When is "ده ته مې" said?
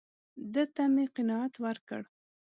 0.53-1.05